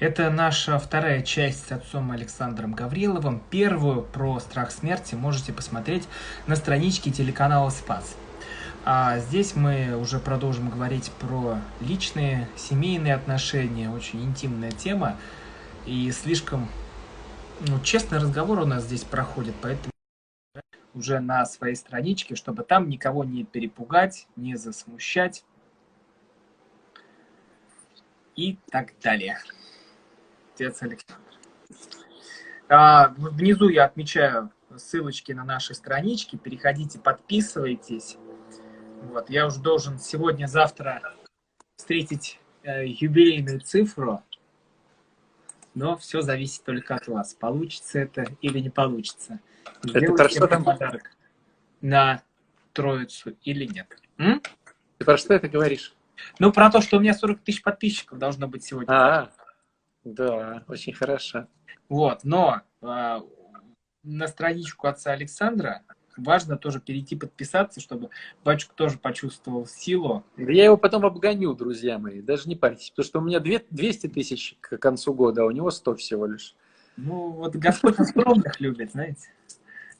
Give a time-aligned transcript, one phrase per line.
[0.00, 3.42] Это наша вторая часть с отцом Александром Гавриловым.
[3.50, 6.06] Первую про страх смерти можете посмотреть
[6.46, 8.16] на страничке телеканала «Спас».
[8.84, 13.90] А здесь мы уже продолжим говорить про личные, семейные отношения.
[13.90, 15.16] Очень интимная тема.
[15.84, 16.68] И слишком
[17.66, 19.90] ну, честный разговор у нас здесь проходит, поэтому
[20.94, 25.44] уже на своей страничке, чтобы там никого не перепугать, не засмущать
[28.36, 29.38] и так далее.
[30.58, 31.22] Отец Александр.
[32.68, 36.36] А, внизу я отмечаю ссылочки на наши странички.
[36.36, 38.16] Переходите, подписывайтесь.
[39.02, 41.14] Вот, я уже должен сегодня-завтра
[41.76, 44.24] встретить э, юбилейную цифру,
[45.74, 47.34] но все зависит только от вас.
[47.34, 49.38] Получится это или не получится.
[49.94, 50.64] Это что там?
[50.64, 51.12] подарок
[51.80, 52.22] на
[52.72, 53.96] Троицу или нет.
[54.18, 54.42] М?
[54.98, 55.94] Ты про что это говоришь?
[56.40, 58.92] Ну, про то, что у меня 40 тысяч подписчиков должно быть сегодня.
[58.92, 59.30] А,
[60.14, 61.46] да, очень хорошо.
[61.88, 63.20] Вот, но э,
[64.02, 65.82] на страничку отца Александра
[66.16, 68.10] важно тоже перейти подписаться, чтобы
[68.44, 70.24] батюшка тоже почувствовал силу.
[70.36, 74.56] Я его потом обгоню, друзья мои, даже не парьтесь, потому что у меня 200 тысяч
[74.60, 76.54] к концу года, а у него 100 всего лишь.
[76.96, 79.28] Ну, вот Господь скромных любит, знаете.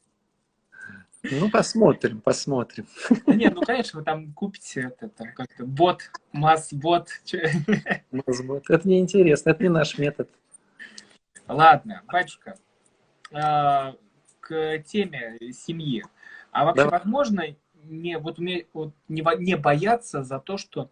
[1.30, 2.86] Ну, посмотрим, посмотрим.
[3.27, 7.08] Не, ну, конечно, вы там купите это, там как-то бот, масс-бот.
[8.11, 8.64] Масс-бот.
[8.69, 10.28] Это неинтересно, это не наш метод.
[11.48, 12.56] Ладно, батюшка,
[13.33, 13.95] а,
[14.41, 16.05] к теме семьи.
[16.52, 17.00] А вообще, Давай.
[17.00, 17.42] возможно,
[17.84, 18.39] не, вот,
[18.72, 20.91] вот, не, не бояться за то, что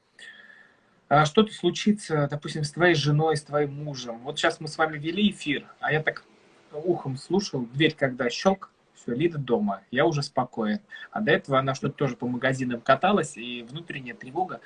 [1.09, 4.19] а, что-то случится, допустим, с твоей женой, с твоим мужем.
[4.21, 6.25] Вот сейчас мы с вами вели эфир, а я так
[6.73, 8.71] ухом слушал, дверь когда щелк,
[9.03, 10.81] все, Лида дома, я уже спокоен.
[11.11, 14.61] А до этого она что-то тоже по магазинам каталась, и внутренняя тревога.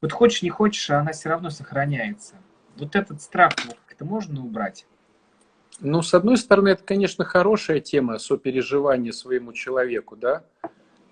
[0.00, 2.34] Вот хочешь, не хочешь, она все равно сохраняется.
[2.76, 4.86] Вот этот страх как-то можно убрать?
[5.80, 10.44] Ну, с одной стороны, это, конечно, хорошая тема сопереживания своему человеку, да,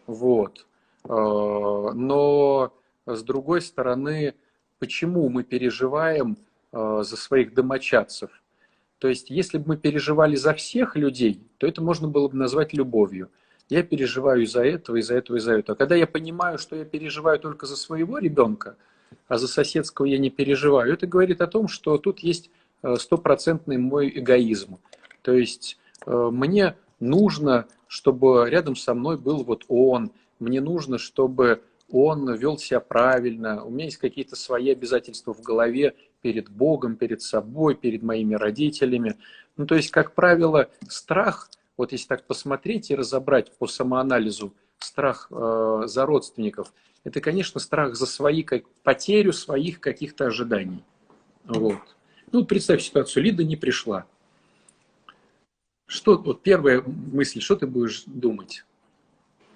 [0.06, 0.66] вот.
[1.04, 2.72] Э, но,
[3.06, 4.34] с другой стороны,
[4.78, 6.38] почему мы переживаем
[6.72, 8.30] э, за своих домочадцев?
[9.04, 12.72] То есть, если бы мы переживали за всех людей, то это можно было бы назвать
[12.72, 13.28] любовью.
[13.68, 15.76] Я переживаю из-за этого, из-за этого, из-за этого.
[15.76, 18.76] А когда я понимаю, что я переживаю только за своего ребенка,
[19.28, 22.50] а за соседского я не переживаю, это говорит о том, что тут есть
[22.84, 24.76] Э, стопроцентный мой эгоизм.
[25.22, 31.62] То есть э, мне нужно, чтобы рядом со мной был вот он, мне нужно, чтобы
[31.90, 37.20] он вел себя правильно, у меня есть какие-то свои обязательства в голове перед Богом, перед
[37.20, 39.16] собой, перед моими родителями.
[39.58, 45.28] Ну, то есть, как правило, страх, вот если так посмотреть и разобрать по самоанализу, страх
[45.30, 46.72] э, за родственников,
[47.04, 50.82] это, конечно, страх за свои, как, потерю своих каких-то ожиданий.
[51.44, 51.82] Вот.
[52.32, 54.06] Ну, представь ситуацию, Лида не пришла.
[55.86, 58.64] Что, вот первая мысль, что ты будешь думать?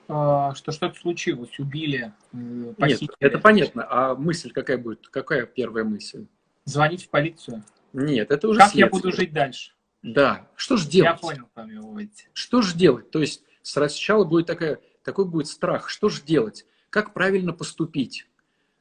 [0.06, 2.12] А, что что-то случилось, убили,
[2.76, 3.08] похитили.
[3.08, 3.86] Нет, это понятно.
[3.88, 5.08] А мысль какая будет?
[5.08, 6.26] Какая первая мысль?
[6.68, 7.64] Звонить в полицию.
[7.94, 8.84] Нет, это уже Как следствие.
[8.84, 9.72] я буду жить дальше?
[10.02, 10.48] Да.
[10.54, 11.10] Что же делать?
[11.12, 12.28] Я понял, помилуйте.
[12.34, 13.10] Что же делать?
[13.10, 15.88] То есть сначала будет такая, такой будет страх.
[15.88, 16.66] Что же делать?
[16.90, 18.26] Как правильно поступить?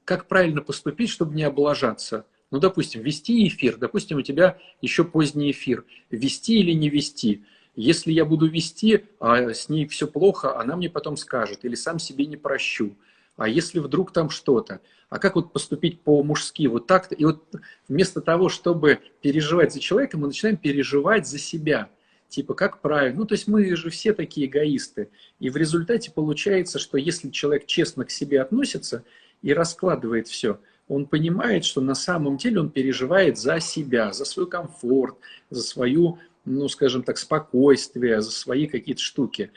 [0.03, 2.25] Как правильно поступить, чтобы не облажаться?
[2.51, 5.85] Ну, допустим, вести эфир, допустим, у тебя еще поздний эфир.
[6.09, 7.45] Вести или не вести?
[7.73, 11.99] Если я буду вести, а с ней все плохо, она мне потом скажет, или сам
[11.99, 12.97] себе не прощу.
[13.37, 14.81] А если вдруг там что-то?
[15.09, 16.67] А как вот поступить по-мужски?
[16.67, 17.15] Вот так-то.
[17.15, 17.43] И вот
[17.87, 21.89] вместо того, чтобы переживать за человека, мы начинаем переживать за себя.
[22.27, 23.19] Типа, как правильно?
[23.19, 25.09] Ну, то есть мы же все такие эгоисты.
[25.39, 29.05] И в результате получается, что если человек честно к себе относится
[29.41, 34.47] и раскладывает все– он понимает, что на самом деле он переживает за себя, за свой
[34.47, 35.17] комфорт,
[35.49, 39.51] за свою, ну, скажем так, спокойствие, за свои какие-то штуки.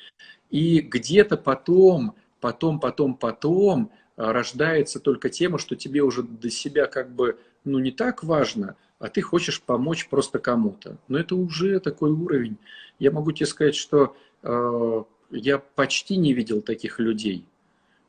[0.51, 6.87] И где-то потом, потом, потом, потом а, рождается только тема, что тебе уже до себя
[6.87, 10.99] как бы, ну, не так важно, а ты хочешь помочь просто кому-то.
[11.09, 12.57] Но это уже такой уровень.
[12.99, 17.47] Я могу тебе сказать, что э, я почти не видел таких людей.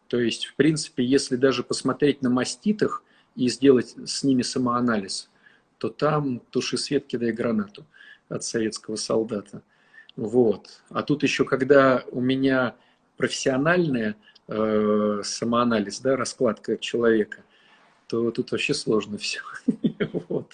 [0.10, 3.04] То есть, в принципе, если даже посмотреть на маститах,
[3.36, 5.30] и сделать с ними самоанализ,
[5.78, 7.86] то там туши свет, кидай гранату
[8.30, 9.62] от советского солдата.
[10.16, 10.82] Вот.
[10.90, 12.76] А тут еще, когда у меня
[13.22, 14.16] профессиональный
[14.48, 17.44] э, самоанализ, да, раскладка человека,
[18.08, 19.42] то тут вообще сложно все.
[20.28, 20.52] вот.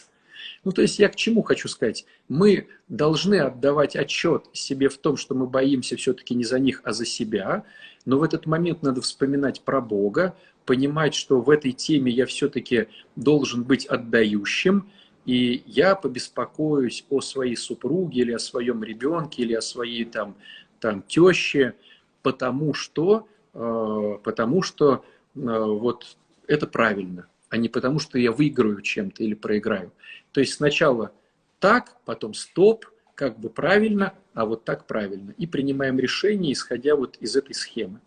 [0.65, 2.05] Ну, то есть я к чему хочу сказать?
[2.27, 6.91] Мы должны отдавать отчет себе в том, что мы боимся все-таки не за них, а
[6.91, 7.63] за себя.
[8.03, 10.35] Но в этот момент надо вспоминать про Бога,
[10.65, 14.89] понимать, что в этой теме я все-таки должен быть отдающим,
[15.25, 20.35] и я побеспокоюсь о своей супруге или о своем ребенке или о своей там,
[20.81, 21.75] там теще,
[22.21, 26.17] потому что, э, потому что э, вот
[26.47, 29.91] это правильно, а не потому что я выиграю чем-то или проиграю.
[30.31, 31.11] То есть сначала
[31.59, 32.85] так, потом стоп,
[33.15, 35.31] как бы правильно, а вот так правильно.
[35.37, 37.99] И принимаем решение, исходя вот из этой схемы.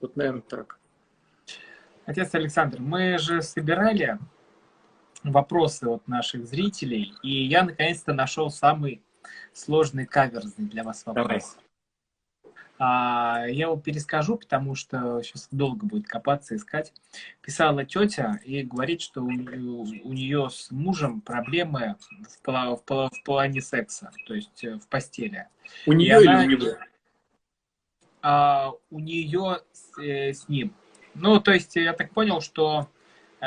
[0.00, 0.78] Вот, наверное, так.
[2.04, 4.18] Отец Александр, мы же собирали
[5.24, 9.02] вопросы от наших зрителей, и я наконец-то нашел самый
[9.52, 11.26] сложный каверзный для вас вопрос.
[11.26, 11.42] Давай.
[12.78, 16.92] А, я его перескажу, потому что сейчас долго будет копаться, искать.
[17.42, 21.96] Писала тетя и говорит, что у, у нее с мужем проблемы
[22.44, 25.48] в, в, в плане секса, то есть э, в постели.
[25.86, 26.76] У нее или у него?
[28.22, 30.72] А, у нее с, э, с ним.
[31.14, 32.88] Ну, то есть я так понял, что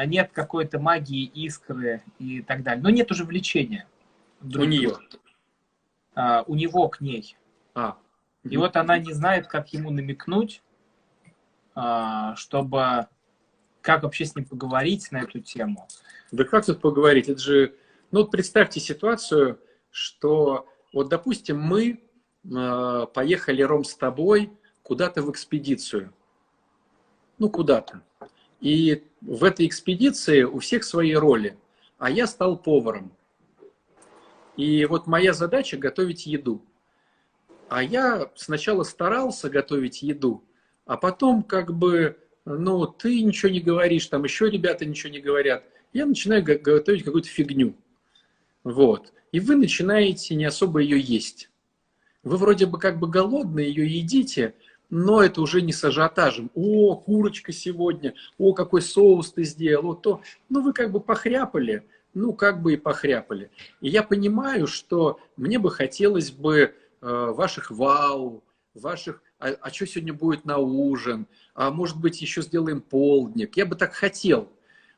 [0.05, 2.83] нет какой-то магии, искры и так далее.
[2.83, 3.87] Но нет уже влечения.
[4.41, 4.97] Друг у нее?
[6.15, 7.37] А, у него к ней.
[7.73, 7.97] А,
[8.43, 10.61] и вот она не знает, как ему намекнуть,
[11.75, 13.07] а, чтобы
[13.81, 15.87] как вообще с ним поговорить на эту тему.
[16.31, 17.29] Да как тут поговорить?
[17.29, 17.75] Это же,
[18.11, 19.59] ну представьте ситуацию,
[19.89, 22.01] что вот, допустим, мы
[22.43, 24.51] э, поехали, Ром, с тобой
[24.83, 26.13] куда-то в экспедицию.
[27.37, 28.01] Ну, куда-то.
[28.59, 31.57] И в этой экспедиции у всех свои роли.
[31.97, 33.11] А я стал поваром.
[34.57, 36.63] И вот моя задача готовить еду.
[37.71, 40.43] А я сначала старался готовить еду,
[40.85, 45.63] а потом как бы, ну, ты ничего не говоришь, там еще ребята ничего не говорят.
[45.93, 47.77] Я начинаю готовить какую-то фигню.
[48.65, 49.13] Вот.
[49.31, 51.49] И вы начинаете не особо ее есть.
[52.23, 54.53] Вы вроде бы как бы голодные, ее едите,
[54.89, 56.51] но это уже не с ажиотажем.
[56.53, 60.21] О, курочка сегодня, о, какой соус ты сделал, о, то.
[60.49, 63.49] Ну, вы как бы похряпали, ну, как бы и похряпали.
[63.79, 68.43] И я понимаю, что мне бы хотелось бы ваших вау,
[68.73, 73.57] ваших, а, а что сегодня будет на ужин, а может быть еще сделаем полдник.
[73.57, 74.49] Я бы так хотел.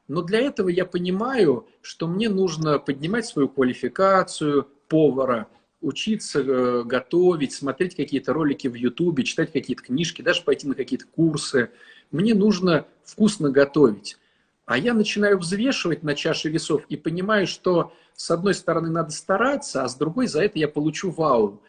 [0.07, 5.47] Но для этого я понимаю, что мне нужно поднимать свою квалификацию повара,
[5.81, 11.05] учиться э, готовить, смотреть какие-то ролики в Ютубе, читать какие-то книжки, даже пойти на какие-то
[11.05, 11.71] курсы.
[12.11, 14.17] Мне нужно вкусно готовить.
[14.65, 19.83] А я начинаю взвешивать на чаше весов и понимаю, что с одной стороны надо стараться,
[19.83, 21.61] а с другой за это я получу вау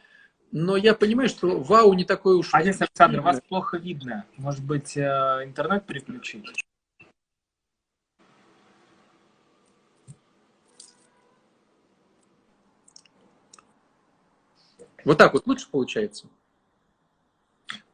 [0.55, 2.53] но я понимаю, что вау не такой уж...
[2.61, 4.25] Здесь, Александр, вас плохо видно.
[4.37, 5.01] Может быть, э,
[5.43, 6.45] интернет переключить?
[15.05, 16.29] Вот так вот лучше получается?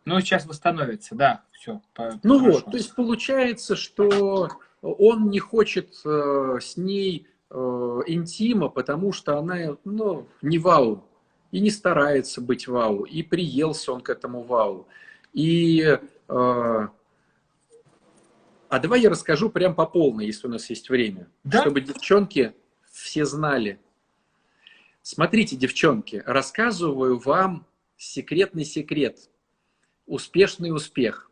[0.04, 1.80] Ну, сейчас восстановится, да, все.
[2.22, 2.58] ну хорошо.
[2.58, 4.50] вот, то есть получается, что
[4.82, 7.54] он не хочет э, с ней э,
[8.06, 11.06] интима, потому что она, ну, не вау
[11.50, 14.86] и не старается быть вау, и приелся он к этому вау.
[15.32, 15.98] И, э,
[16.28, 16.88] а
[18.68, 21.62] давай я расскажу прям по полной, если у нас есть время, да?
[21.62, 22.54] чтобы девчонки
[22.90, 23.80] все знали.
[25.02, 27.66] Смотрите, девчонки, рассказываю вам
[27.96, 29.30] секретный секрет,
[30.06, 31.30] успешный успех.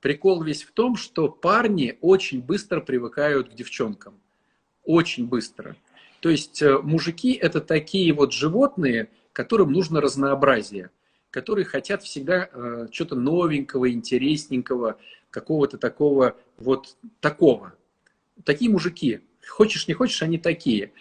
[0.00, 4.20] Прикол весь в том, что парни очень быстро привыкают к девчонкам.
[4.82, 5.76] Очень быстро.
[6.20, 10.90] То есть э, мужики это такие вот животные, которым нужно разнообразие,
[11.30, 14.98] которые хотят всегда э, что-то новенького, интересненького,
[15.30, 17.74] какого-то такого, вот такого.
[18.44, 19.20] Такие мужики.
[19.46, 20.92] Хочешь, не хочешь, они такие.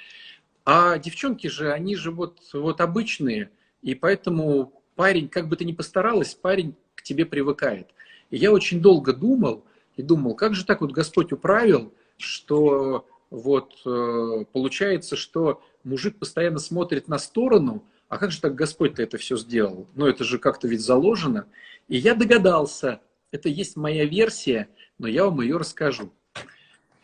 [0.65, 3.49] А девчонки же, они же вот, вот обычные,
[3.81, 7.87] и поэтому парень, как бы ты ни постаралась, парень к тебе привыкает.
[8.29, 9.63] И я очень долго думал,
[9.95, 16.59] и думал, как же так вот Господь управил, что вот э, получается, что мужик постоянно
[16.59, 19.87] смотрит на сторону, а как же так Господь-то это все сделал?
[19.93, 21.47] Ну, это же как-то ведь заложено.
[21.87, 23.01] И я догадался,
[23.31, 26.11] это есть моя версия, но я вам ее расскажу.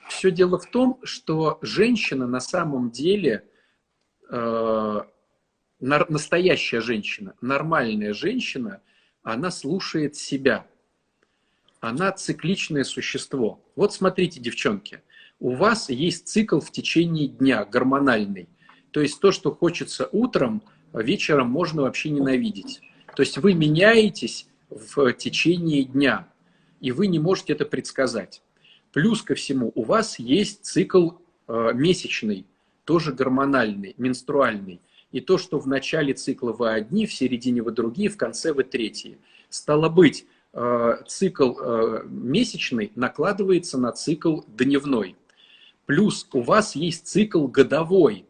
[0.09, 3.47] Все дело в том, что женщина на самом деле,
[4.29, 5.01] э,
[5.79, 8.81] настоящая женщина, нормальная женщина,
[9.21, 10.65] она слушает себя.
[11.81, 13.63] Она цикличное существо.
[13.75, 15.03] Вот смотрите, девчонки,
[15.39, 18.49] у вас есть цикл в течение дня, гормональный.
[18.89, 20.63] То есть то, что хочется утром–
[21.01, 22.81] вечером можно вообще ненавидеть.
[23.15, 26.27] То есть вы меняетесь в течение дня,
[26.81, 28.41] и вы не можете это предсказать.
[28.91, 31.11] Плюс ко всему, у вас есть цикл
[31.47, 32.45] э, месячный,
[32.85, 34.81] тоже гормональный, менструальный.
[35.11, 38.63] И то, что в начале цикла вы одни, в середине вы другие, в конце вы
[38.63, 39.17] третьи.
[39.49, 45.15] Стало быть, э, цикл э, месячный накладывается на цикл дневной.
[45.85, 48.24] Плюс у вас есть цикл годовой,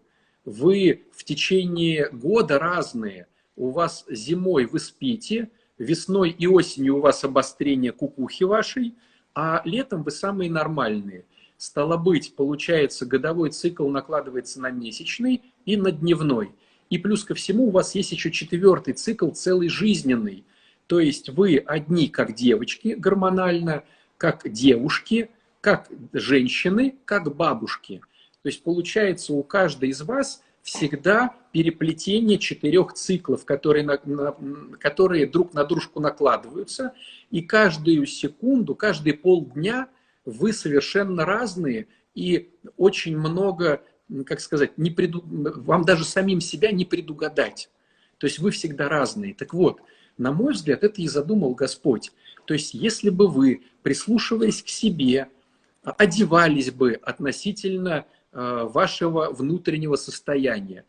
[0.46, 3.28] вы в течение года разные.
[3.56, 8.96] У вас зимой вы спите, весной и осенью у вас обострение кукухи вашей,
[9.34, 11.26] а летом вы самые нормальные.
[11.58, 16.52] Стало быть, получается, годовой цикл накладывается на месячный и на дневной.
[16.90, 20.46] И плюс ко всему у вас есть еще четвертый цикл, целый жизненный.
[20.88, 23.84] То есть вы одни как девочки гормонально,
[24.18, 25.30] как девушки,
[25.62, 28.02] как женщины, как бабушки.
[28.46, 34.34] То есть получается у каждой из вас всегда переплетение четырех циклов, которые, на, на,
[34.80, 36.94] которые друг на дружку накладываются,
[37.32, 39.88] и каждую секунду, каждые полдня
[40.26, 43.82] вы совершенно разные, и очень много,
[44.28, 45.24] как сказать, не преду...
[45.26, 47.72] вам даже самим себя не предугадать.
[48.20, 49.34] То есть вы всегда разные.
[49.34, 49.82] Так вот,
[50.20, 52.12] на мой взгляд, это и задумал Господь.
[52.46, 55.30] То есть если бы вы, прислушиваясь к себе,
[55.82, 60.84] одевались бы относительно вашего внутреннего состояния,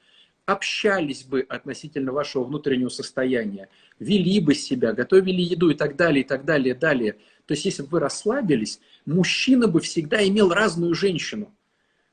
[0.46, 6.26] общались бы относительно вашего внутреннего состояния, вели бы себя, готовили еду и так далее, и
[6.26, 7.14] так далее, далее.
[7.46, 11.54] То есть, если бы вы расслабились, мужчина бы всегда имел разную женщину.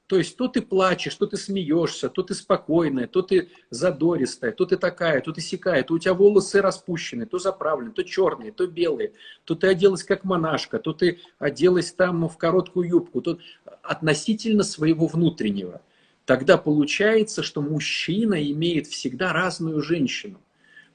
[0.08, 4.66] То есть, то ты плачешь, то ты смеешься, то ты спокойная, то ты задористая, то
[4.66, 8.68] ты такая, то ты сякая, то у тебя волосы распущены, то заправлены, то черные, то
[8.68, 9.14] белые,
[9.46, 13.40] то ты оделась как монашка, то ты оделась там в короткую юбку, то
[13.82, 15.82] относительно своего внутреннего.
[16.26, 20.42] Тогда получается, что мужчина имеет всегда разную женщину.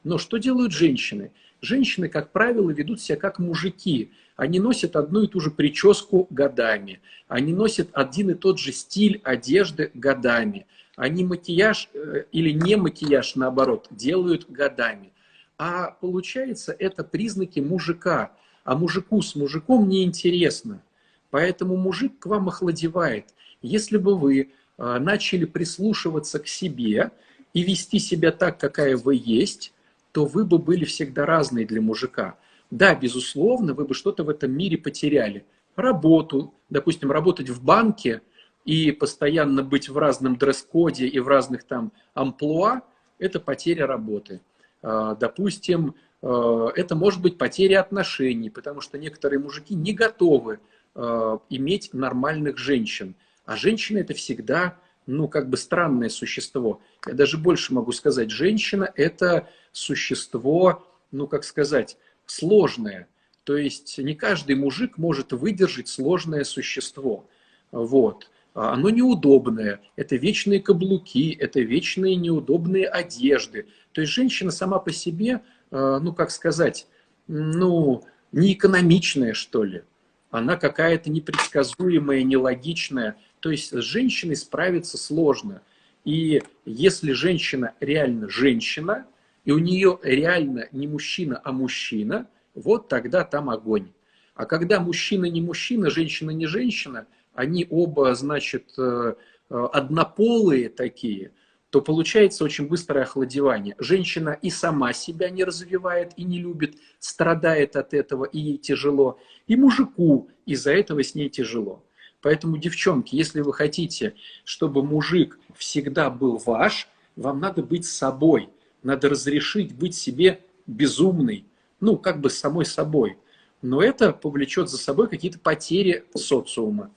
[0.04, 1.32] Но что делают женщины?
[1.60, 4.12] Женщины, как правило, ведут себя как мужики.
[4.38, 7.00] Они носят одну и ту же прическу годами.
[7.26, 10.68] Они носят один и тот же стиль одежды годами.
[10.94, 15.12] Они макияж э, или не макияж, наоборот, делают годами.
[15.58, 18.30] А получается, это признаки мужика.
[18.62, 20.84] А мужику с мужиком неинтересно.
[21.30, 23.34] Поэтому мужик к вам охладевает.
[23.60, 27.10] Если бы вы э, начали прислушиваться к себе
[27.54, 29.72] и вести себя так, какая вы есть,
[30.12, 32.36] то вы бы были всегда разные для мужика.
[32.70, 35.44] Да, безусловно, вы бы что-то в этом мире потеряли.
[35.76, 38.22] Работу, допустим, работать в банке
[38.64, 42.82] и постоянно быть в разном дресс-коде и в разных там амплуа–
[43.18, 44.40] это потеря работы.
[44.82, 50.60] А, допустим, а, это может быть потеря отношений, потому что некоторые мужики не готовы
[50.94, 53.14] а, иметь нормальных женщин.
[53.46, 56.82] А женщина– это всегда ну, как бы странное существо.
[57.06, 61.96] Я даже больше могу сказать, женщина– это существо, ну, как сказать,
[62.30, 63.08] сложное.
[63.44, 67.28] То есть не каждый мужик может выдержать сложное существо.
[67.72, 68.30] Вот.
[68.54, 73.66] А оно неудобное, это вечные каблуки, это вечные неудобные одежды.
[73.92, 76.86] То есть женщина сама по себе, э, ну, как сказать,
[77.26, 79.82] ну, неэкономичная, что ли.
[80.30, 83.16] Она какая-то непредсказуемая, нелогичная.
[83.40, 85.62] То есть с женщиной справиться сложно.
[86.04, 89.06] И если женщина реально женщина,
[89.48, 93.92] и у нее реально не мужчина, а мужчина, вот тогда там огонь.
[94.34, 99.14] А когда мужчина не мужчина, женщина не женщина, они оба, значит, э,
[99.48, 101.32] э, однополые такие,
[101.70, 103.74] то получается очень быстрое охладевание.
[103.78, 109.18] Женщина и сама себя не развивает и не любит, страдает от этого, и ей тяжело.
[109.46, 111.82] И мужику из-за этого с ней тяжело.
[112.20, 114.14] Поэтому, девчонки, если вы хотите,
[114.44, 116.86] чтобы мужик всегда был ваш,
[117.16, 118.50] вам надо быть собой.
[118.82, 121.44] Надо разрешить быть себе безумной,
[121.80, 123.18] ну, как бы самой собой.
[123.62, 126.90] Но это повлечет за собой какие-то потери социума.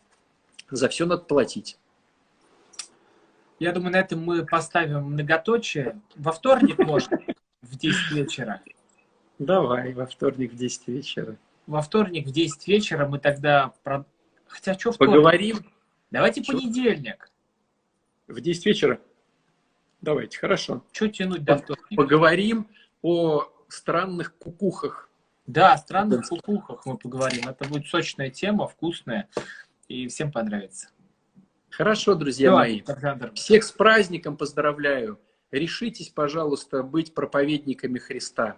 [0.70, 1.78] За все надо платить.
[3.60, 6.00] Я думаю, на этом мы поставим многоточие.
[6.16, 7.12] Во вторник, может,
[7.62, 8.62] в 10 вечера.
[9.40, 11.38] Давай, во вторник в 10 вечера.
[11.68, 13.74] Во вторник в 10 вечера мы тогда
[14.52, 15.16] Хотя что вторник?
[15.16, 15.58] Поговорим.
[16.12, 16.54] Давайте что?
[16.54, 17.32] понедельник.
[18.28, 19.00] В 10 вечера?
[20.02, 20.84] Давайте, хорошо.
[20.92, 21.96] Что тянуть до вторника?
[21.96, 22.68] Поговорим
[23.02, 25.10] о странных кукухах.
[25.46, 27.48] Да, о странных кукухах мы поговорим.
[27.48, 29.28] Это будет сочная тема, вкусная,
[29.88, 30.90] и всем понравится.
[31.70, 32.82] Хорошо, друзья Все, мои.
[32.86, 33.32] Александр.
[33.34, 35.20] Всех с праздником поздравляю.
[35.52, 38.58] Решитесь, пожалуйста, быть проповедниками Христа.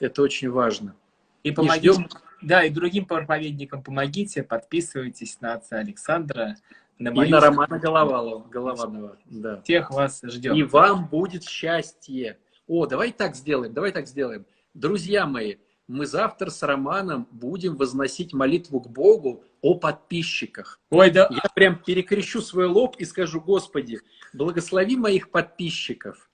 [0.00, 0.96] Это очень важно.
[1.42, 2.08] И помогите, ждем...
[2.42, 6.56] да, и другим проповедникам помогите, подписывайтесь на отца Александра,
[7.00, 7.28] на мою...
[7.28, 9.16] И на Романа Головалова, Голованова.
[9.24, 9.62] Да.
[9.62, 10.54] Всех вас ждем.
[10.54, 12.38] И вам будет счастье.
[12.68, 14.46] О, давай так сделаем, давай так сделаем.
[14.74, 15.56] Друзья мои,
[15.88, 20.78] мы завтра с Романом будем возносить молитву к Богу о подписчиках.
[20.90, 21.28] Ой, да.
[21.30, 24.00] Я прям перекрещу свой лоб и скажу, Господи,
[24.32, 26.30] благослови моих подписчиков.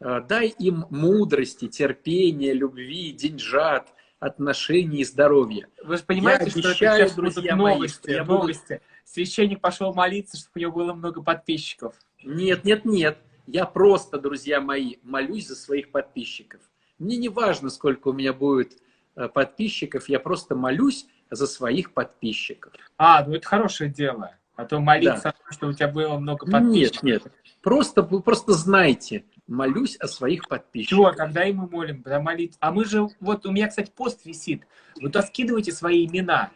[0.00, 5.68] А, дай им мудрости, терпения, любви, деньжат, отношений и здоровья.
[5.84, 8.74] Вы же понимаете, Я что обещаю, это сейчас друзья новости, мои, новости.
[8.74, 8.80] Буду...
[9.04, 11.94] Священник пошел молиться, чтобы у него было много подписчиков.
[12.24, 13.18] Нет, нет, нет.
[13.46, 16.60] Я просто, друзья мои, молюсь за своих подписчиков.
[16.98, 18.72] Мне не важно, сколько у меня будет
[19.14, 22.72] э, подписчиков, я просто молюсь за своих подписчиков.
[22.96, 24.34] А, ну это хорошее дело.
[24.56, 25.52] А то молиться, да.
[25.52, 27.02] что у тебя было много подписчиков.
[27.02, 27.32] Нет, нет.
[27.60, 30.98] Просто, вы просто знайте, молюсь о своих подписчиках.
[30.98, 32.58] Все, когда и мы молим, когда молитва.
[32.60, 34.66] А мы же, вот у меня, кстати, пост висит.
[35.00, 36.50] Вы то скидывайте свои имена.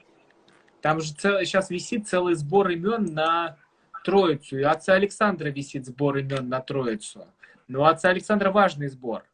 [0.81, 3.59] Там же цел, сейчас висит целый сбор имен на
[4.05, 4.59] Троицу.
[4.59, 7.27] И отца Александра висит сбор имен на Троицу.
[7.69, 9.25] Но у отца Александра важный сбор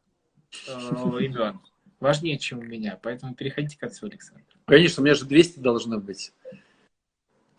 [0.67, 1.59] э, имен.
[1.99, 2.99] Важнее, чем у меня.
[3.01, 4.45] Поэтому переходите к отцу Александру.
[4.65, 6.33] Конечно, у меня же 200 должно быть.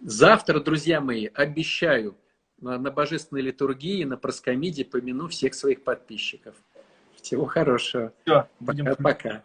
[0.00, 2.16] Завтра, друзья мои, обещаю,
[2.60, 6.54] на божественной литургии, на проскомиде помяну всех своих подписчиков.
[7.16, 8.12] Всего хорошего.
[8.24, 9.42] Все, пока-пока.